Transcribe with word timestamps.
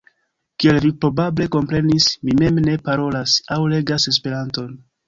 Kiel 0.63 0.79
vi 0.85 0.89
probable 1.05 1.47
komprenis, 1.57 2.09
mi 2.25 2.37
mem 2.41 2.59
ne 2.69 2.77
parolas 2.89 3.39
aŭ 3.59 3.63
legas 3.77 4.15
Esperanton. 4.17 4.79